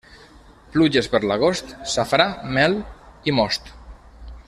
Pluges 0.75 1.09
per 1.15 1.21
l'agost: 1.31 1.75
safrà, 1.93 2.27
mel 2.57 2.79
i 3.33 3.37
most. 3.43 3.71